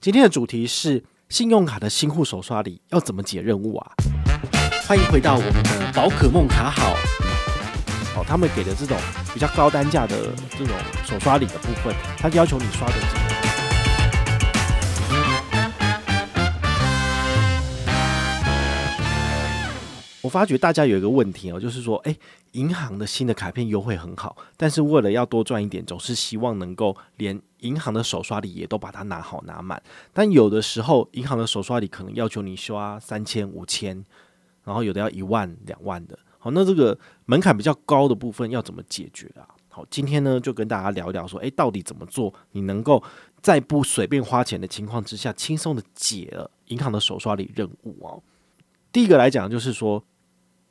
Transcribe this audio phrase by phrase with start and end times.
[0.00, 3.92] 今天的主题是信用卡的新户手刷礼要怎么解任务啊？
[4.86, 6.92] 欢迎回到我们的宝可梦卡好。
[8.14, 8.96] 哦，他们给的这种
[9.34, 10.68] 比较高单价的这种
[11.04, 12.94] 手刷礼的部分，他要求你刷的
[20.28, 22.14] 我发觉大家有一个问题哦，就是说，哎，
[22.52, 29.82] 银行的新的卡片优惠很好，但是为了要多赚一点，总是希望能够连银行的手刷礼也都把它拿好拿满。
[30.12, 34.04] 但有的时候，银行的手刷礼可能要求你刷三千、五千，
[34.64, 36.18] 然后有的要一万、两万的。
[36.38, 39.48] 好，那这个门槛比较高的部分要怎么解决啊？
[39.70, 43.02] 好，今天呢就跟大家聊一聊说，哎，到底怎么做，你能够
[43.40, 48.22] 在不随便花钱的情况之下，轻松的解了银行的手刷礼任务哦。
[48.92, 50.04] 第一个来讲就是说。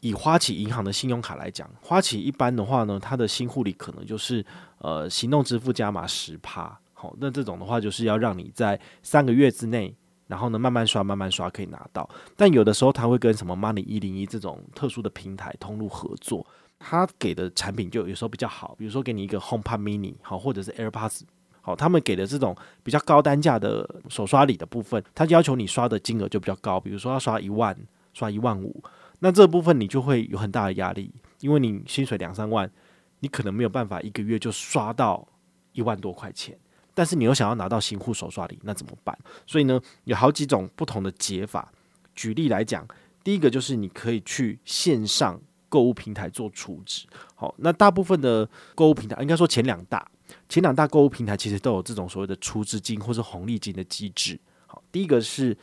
[0.00, 4.44] 以花旗银行的信用卡来讲，花旗一般的话呢，它的新户礼可能就是
[4.78, 9.94] 呃行动支付加码十趴，好，那这种的话就是要让你在三个月之内，
[10.26, 12.08] 然后呢慢慢刷慢慢刷可以拿到。
[12.34, 16.46] 但有的时候它会跟什么 Money 一零一这种特殊的平台通路合作，
[16.78, 21.20] 它给的产品就有时候比较好，比如说给你一个 HomePod Mini 好，或者是 AirPods
[21.60, 27.76] 好，他们给的这种比较高单价的手刷礼的部分，它要求你刷的金额就比较高，比如说要刷一万，
[28.14, 28.82] 刷一万五。
[29.20, 32.70] 那这部分你就会有很大的压力，因为你薪水两三万，
[33.20, 35.26] 你可能没有办法一个月就刷到
[35.72, 36.58] 一万多块钱，
[36.94, 39.16] 但是你又想要拿到新户手刷礼，那怎么办？
[39.46, 41.70] 所以呢，有好几种不同的解法。
[42.14, 42.86] 举例来讲，
[43.22, 47.06] 第一个就是你可以去线上购物平台做储值。
[47.34, 50.10] 好，那大部分的购物平台，应该说前两大，
[50.48, 54.40] 前两大购物平台其实都有这种所谓的储值金或者红利金的机制。
[54.66, 55.56] 好，第一个是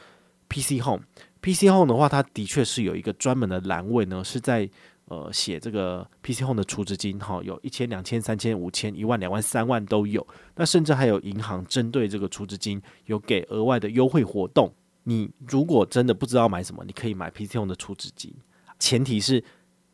[0.47, 1.02] PC Home。
[1.41, 4.69] PC Home 的话，它的确是有一个专门的栏位呢，是在
[5.05, 10.25] 呃写这个 PC Home 的储值金，哈，有一千、两千、三千、五千、一万、两万、三万都有。
[10.55, 14.73] 那甚至还有银行针对这个储值金有给额外的优惠活动。
[15.03, 18.33] 你如果真的不知道买什么，你可以买 PC Home 的储值金，
[18.77, 19.41] 前提是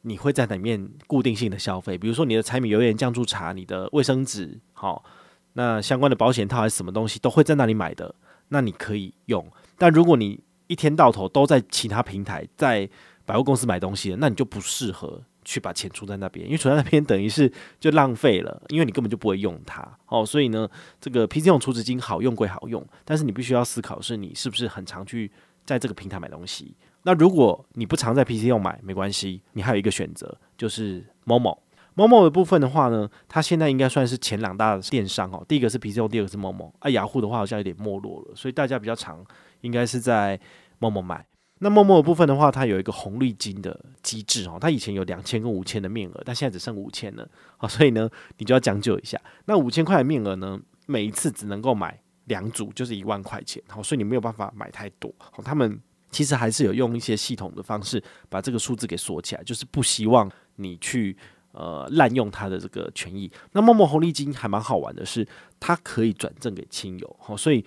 [0.01, 5.05] 你会在里面固定性的消费，比如说你的柴米油盐酱醋茶、你的卫生纸，好，
[5.53, 8.15] 那相关的保险套还是什么东西都会在那里买的，
[8.47, 9.45] 那你可以用。
[9.77, 10.39] 但如果你
[10.73, 12.89] 一天到头都在其他平台，在
[13.25, 20.25] 百货公司买东西的，那你就不适合去把钱储在那边，因为储在那边等于是就浪费了，因为你根本就不会用它哦。
[20.25, 20.67] 所以呢，
[20.99, 25.31] 这个 PC 用储值金好用归好用，但是你必须要思考是你是不是很常去
[25.63, 26.75] 在这个平台买东西。
[27.03, 31.57] 那如果你不常在 PC 用买，没关系，你还有一个选择就是 Momo。
[31.95, 35.45] 的部分的话呢，它现在应该算是前两大电商哦。
[35.47, 36.71] 第一个是 PC 用，第二个是 Momo。
[36.79, 39.23] 啊，雅虎的话好像有点没落了，所以大家比较常
[39.61, 40.39] 应该是在
[40.83, 41.25] 默默买。
[41.59, 44.57] 那默默的部分的话，它有一个红利金的机制哦。
[44.59, 47.25] 它以前有两千跟五千的面额，但现在只剩五千了。
[47.55, 49.19] 好，所以呢，你就要将就一下。
[49.45, 53.63] 那五千块的面额呢，每一次只能够买两组，就是一万块钱。
[53.67, 55.13] 好，所以你没有办法买太多。
[55.17, 55.79] 好，他们
[56.11, 61.15] 其实还是有用一些系统的方式把这个数字给锁起来，就是不希望你去。
[61.53, 63.31] 呃，滥用他的这个权益。
[63.51, 65.23] 那默默红利金还蛮好玩的是，
[65.59, 67.63] 它可以转赠给亲友，好，所以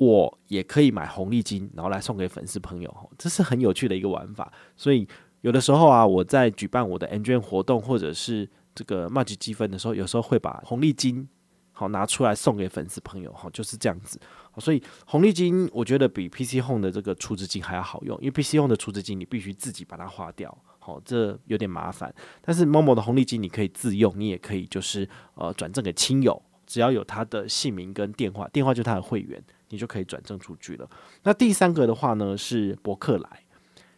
[0.00, 4.50] 我也可以买红利金，然后来送给粉丝朋友，这是很有趣的一个玩法。
[4.74, 5.06] 所以
[5.42, 11.28] 有的时候啊，我在举办我的 N 券活动或者是这个 Magic 积分的时候，有时候会把红利金
[11.70, 14.18] 好拿出来送给粉丝朋友，好，就是这样子。
[14.56, 20.56] 所以红利金我觉得比 PC Home 的这个储值金还要好用，因为 PC Home 的储值金你必须自己把它花掉。
[20.78, 22.10] 好，这有点麻烦。
[22.40, 30.88] 但是 Momo 的红利金你可以自用，你也可以就是呃转赠给亲友，只要有他的姓名跟电话，电话就是他的会员，你就可以转正出去了。
[31.22, 33.42] 那第三个的话呢是博客来，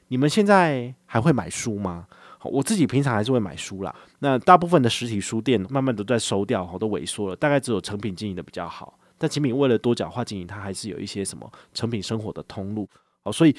[0.09, 2.07] 你们现在还会买书吗？
[2.45, 3.95] 我自己平常还是会买书啦。
[4.21, 8.99] 那大部分的实体书店慢慢都在收掉，好，都萎缩了，大概只有成品经营的比较好。
[9.19, 12.89] 但诚品为了多角化经营，它还是有一些什么成品生活的通路。
[13.25, 13.55] 好，所以。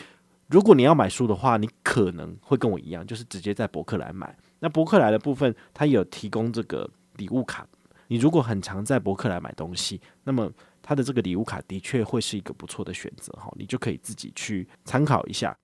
[0.50, 4.38] 如果你要买书的话，你可能会跟我一样，就是直接在博客来买。
[4.60, 7.66] 那博客来的部分，它有提供这个礼物卡。
[8.08, 10.52] 你如果很常在博客来买东西，那么
[10.84, 13.52] 它的这个礼物卡的确会是一个不错的选择哈。
[13.58, 15.58] 你就可以自己去参考一下。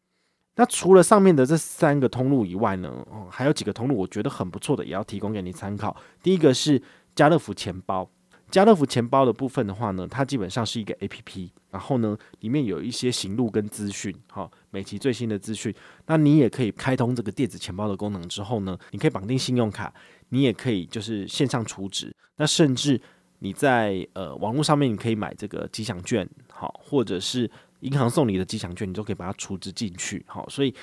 [0.55, 5.95] 那除了上面的这三个通路以外呢，哦，还有几个通路我觉得很不错的，也要提供给你参考。
[6.23, 6.81] 第一个是
[7.13, 8.09] 家乐福钱包。
[8.51, 15.71] 家乐福钱包的部分的话呢，它基本上是一个 APP，然后呢，里面有一些行录跟资讯，哈，每期最新的资讯。
[16.07, 19.93] 那你也可以开通这个电子钱包的功能之后呢，你可以绑定信用卡，
[20.29, 22.11] 你也可以就是线上储值。
[22.37, 22.99] 那甚至
[23.39, 27.49] 你在呃网络上面，你可以买这个吉祥券，好，或者是
[27.79, 30.47] 银行送你的吉祥券，你都可以把它储值进去，好。
[30.49, 30.73] 所以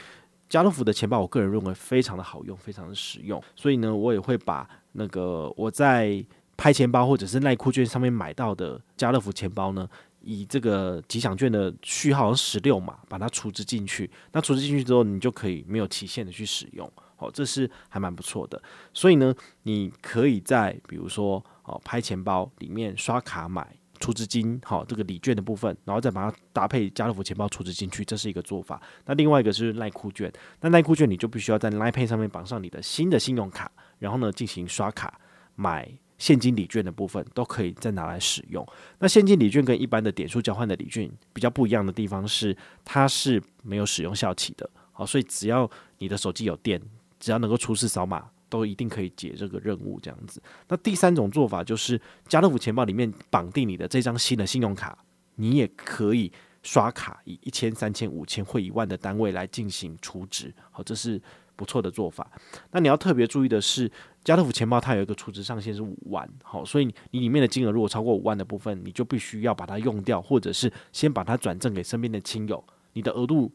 [0.49, 3.43] 家乐福的钱包，我个人认为非常的好用，非常的实用。
[3.55, 6.25] 所以呢，我也会把那个我在
[6.57, 9.87] 拍钱包或者是耐酷券上面买到的家乐福钱包呢，
[10.23, 14.11] 以这个吉祥券的序号十六码，把它储值进去。
[14.33, 16.91] 那储值进去之后，你就可以没有期限的去使用。
[17.17, 18.63] 好，这是还蛮不错的。
[18.95, 28.81] 所以呢，你可以在比如说哦，拍钱包里面刷卡买储值金，好，这个礼券的部分，然后再把它搭配家乐福钱包储值进去，这是一个做法。
[29.05, 35.21] 那另外一个是赖酷券，那赖酷券你就必须要在 Line Pay 上面绑上你的新的信用卡，然后呢进行刷卡
[35.55, 35.89] 买。
[36.19, 38.67] 现金礼券的部分都可以再拿来使用。
[38.99, 44.67] 那现金礼券跟一般的点数交换的礼券比较不一样的地方是，它是没有使用效期的。
[44.93, 46.81] 好，所以只要你的手机有电，
[47.21, 49.99] 只要能够出示扫码，都一定可以解这个任务。
[50.01, 50.43] 这样子。
[50.69, 54.99] 那第三种做法就是，家乐福钱包里面绑定你的这张新的信用卡，
[55.37, 56.33] 你也可以
[56.63, 60.53] 刷卡，以一千、三千、五千或一万的单位来进行储值。
[60.71, 61.21] 好，这是
[61.55, 62.31] 不错的做法。
[62.71, 63.91] 那你要特别注意的是。
[64.27, 72.65] 家乐福钱包它有一个储值上限是五万，好，所以你里面的金额如果超过五万的部分，你就必须要把它用掉，或者是先把它转赠给身边的亲友。
[72.95, 73.53] 你的额度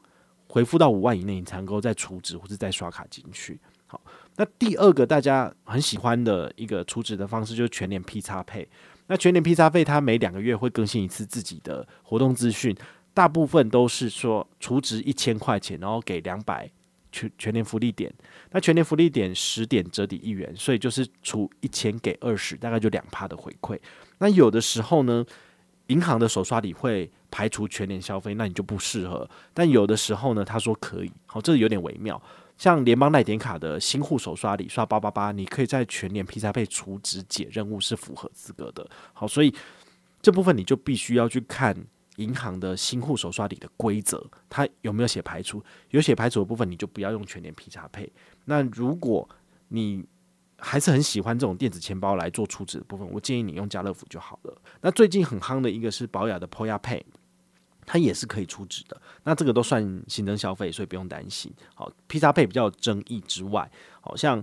[0.48, 3.60] 回复到五万以内，你才能够再储值或者再刷卡进去。
[3.92, 4.00] 好，
[4.38, 8.66] 那第二个大家很喜欢的一个储值的方式就是全年 P 叉配。
[9.08, 12.74] 那全年 P 叉 Pay 它每两个月会更新一次自己的活动资讯，
[13.14, 16.72] 大部分都是说储值一千块钱，然后给两百。
[17.12, 18.10] 全全年福利点，
[18.52, 23.78] 那全年福利点十点折抵一元，所以就是除一千给二十，大概就两趴的回馈。
[24.20, 25.26] 那有的时候呢，
[25.88, 29.30] 银行的手刷礼会排除全年消费，那你就不适合。
[29.54, 32.22] 但有的时候呢，他说可以，好，这有点微妙。
[32.62, 38.88] 像联邦赖点卡的新户手刷礼刷八八八，你可以在全年 P 叉 Pay 储值解任务是符合资格的。
[39.14, 39.52] 好，所以
[40.22, 41.76] 这部分你就必须要去看。
[42.18, 45.64] 银行的新户手刷礼的规则，它有没有写排除？
[45.90, 48.08] 有写排除的部分，你就不要用全年 P 叉 Pay。
[48.46, 49.28] 那如果
[49.70, 50.06] 你
[50.58, 54.56] 还是很喜欢这种电子钱包来做储值的部分，我建议你用家乐福就好了。
[54.82, 57.02] 那最近很夯的一个是保雅的 Poya Pay，
[57.92, 59.02] 它也是可以储值的。
[59.24, 61.52] 那这个都算新增消费，所以不用担心。
[61.76, 64.42] 好，P 叉 Pay 比较有争议之外，好像。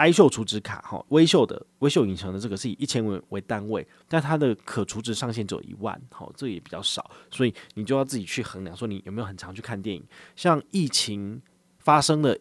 [0.00, 10.00] i 秀储值卡哈，威秀的威秀影城的这个是以一千为为单位，但它的可储值上限只有一万，好，这也比较少，所以你就要自己去衡量，说你有没有很常去看电影。
[10.36, 11.42] 像疫情
[11.80, 12.38] 发生的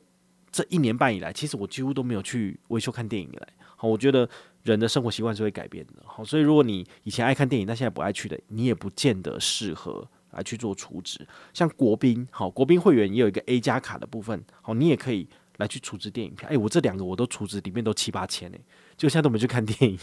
[0.51, 3.47] 这一年半以来，其实我几乎都没有去威秀看电影来。
[3.75, 4.29] 好，我觉得
[4.61, 10.07] 人的生活习惯是会改变的，好，所以如果你以前爱看电影，但现在不爱去的，你也不见得适合
[10.37, 11.27] 来去做储值。
[11.53, 15.27] 像国宾，好，国宾会员也有一个 A 加卡的部分，好，你也可以。
[15.57, 18.57] 来去储值电影票，哎，我这两个我都储值，里面都七八千呢，
[18.95, 19.97] 就现在都没去看电影，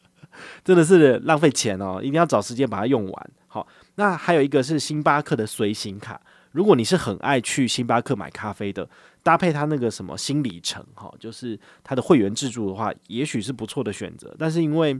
[0.64, 2.00] 真的是浪费钱哦！
[2.00, 3.30] 一定要找时间把它用完。
[3.46, 6.18] 好，那还有一个是星巴克的随行卡，
[6.52, 8.88] 如果你是很爱去星巴克买咖啡的，
[9.22, 14.34] 搭配它那个什么新里程哈，就是它的会员制度的话，也许是不错的选择。
[14.38, 14.98] 但是因为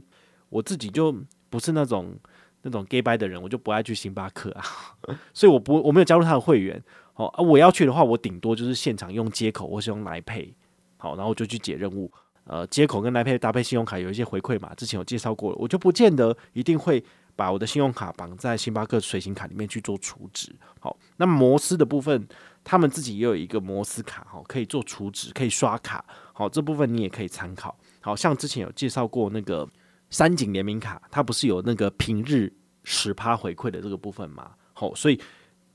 [0.50, 1.11] 我自己就
[1.49, 2.14] 不是那种
[2.66, 4.64] 那种 gay bye 的人，我就不爱去星巴克啊，
[5.32, 6.82] 所以我不我没有加入他的会员。
[7.14, 10.52] 哦啊，我要去的话，我顶多就是现场用接口或是用来配
[10.98, 12.12] 好，然后就去解任务。
[12.44, 17.02] 呃，接口跟来配搭配信用卡有一些回馈嘛，之前有介绍过了，我就不见得一定会
[17.34, 20.54] 把我的信用卡绑在星巴克随行卡里面去做储值。
[20.78, 22.28] 好，那摩斯的部分，
[22.62, 26.04] 他们自己也有一个摩斯卡，哈，可以做储值，可以刷卡。
[26.34, 27.74] 好，这部分你也可以参考。
[28.00, 29.66] 好像之前有介绍过那个
[30.10, 32.52] 三井联名卡，它不是有那个平日
[32.84, 34.52] 十趴回馈的这个部分吗？
[34.72, 35.20] 好，所以。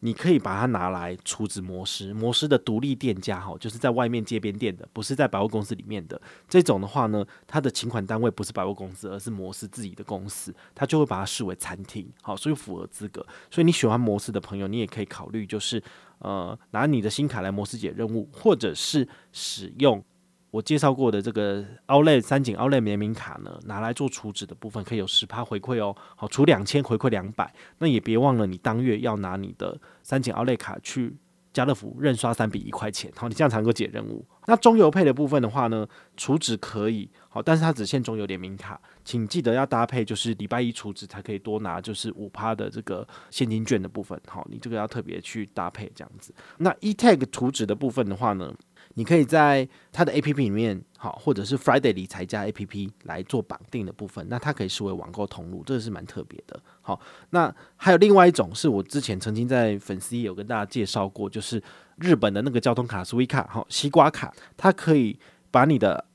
[0.03, 6.19] 你可以把它拿来储值摩斯，摩斯的独立店家哈，就是在外面街边店的，不是在百货公司里面的
[6.49, 13.23] 这种的话呢，它的请款单位不是百货公司，而是摩斯自己的公司，它就会把它视为餐厅，好，所以符合资格。
[13.51, 15.79] 所以你喜欢摩斯的朋友，你也可以考虑，就是
[16.17, 20.03] 呃，拿你的新卡来摩斯解任务，或者是使用。
[20.51, 25.95] 我介绍过的这个 Outlet 三井 Outlet 联名卡呢，拿来做储值的部分可以有十趴回馈哦。
[26.15, 31.15] 好，储两千回馈两百，那也别忘了你当月要拿你的三井 Outlet 卡去
[31.53, 34.25] 家乐福认刷三笔一块钱，好，你这样才能够解任务。
[34.47, 44.19] 那中油配的部分的话呢，储值可以好，但是它只限中油联名卡，请记得要搭配，就是礼拜一储值才可以多拿，就是五趴的这个现金券的部分。
[44.27, 46.33] 好，你这个要特别去搭配这样子。
[46.57, 48.53] 那 eTag 储值的部分的话呢，
[48.95, 56.59] 你可以在它的 A P P 里面，好，或者是 Friday 理财家 A P P 来做绑定的部分，那它可以视为网购通路，这个是蛮特别的。
[56.81, 61.61] 好，那还有另外一种是我之前曾经在粉丝页有跟大家介绍过，就是
[61.97, 65.17] 日本的那个交通卡 Suica，好，西瓜卡，它可以
[65.49, 66.05] 把你的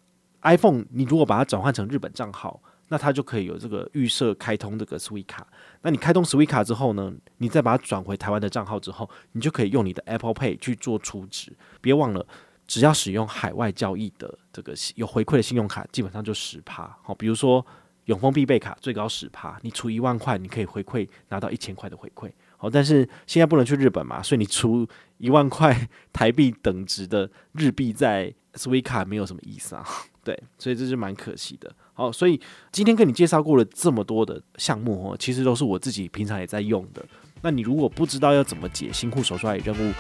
[0.43, 5.41] iPhone，你如果把它转换成日本账号，那它就可以有这个预设开通这个 Suica。
[5.83, 12.25] 那你开通 Suica 之后呢，你再把它转回台湾的账号之后，你就可以用你的 Apple Pay 去做储值，别忘了。
[12.67, 16.97] 只要使用海外交易的这个有回馈的信用卡，基本上就十趴。
[17.03, 17.65] 好，比如说
[18.07, 22.31] 永丰必备卡最高十趴，你出一万块，你可以回馈拿到一千块的回馈。
[22.57, 24.87] 好，但是现在不能去日本嘛，所以你出
[25.19, 29.85] 一万块台币等值的日币在 Suica 卡没有什么意思啊。
[30.25, 31.73] 对，所以这是蛮可惜的。
[31.93, 32.41] 好，所以
[32.73, 37.05] 今天跟你介绍过了这么多的项目哦，其实都是我自己平常也在用的。
[37.43, 39.93] 那你如果不知道要怎么解新户手刷任务，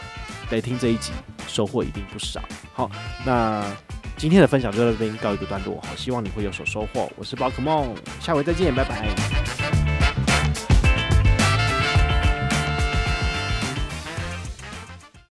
[0.50, 1.12] 来听这一集，
[1.46, 2.40] 收获一定不少。
[2.72, 2.90] 好，
[3.24, 3.64] 那
[4.16, 5.80] 今天的分享就到这边告一个段落。
[5.82, 7.10] 好，希望你会有所收获。
[7.16, 9.35] 我是宝可梦，下回再见，拜拜。